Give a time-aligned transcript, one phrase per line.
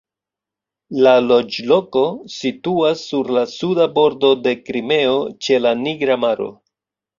[1.07, 2.03] La loĝloko
[2.37, 5.15] situas sur la Suda Bordo de Krimeo
[5.49, 6.53] ĉe la Nigra maro.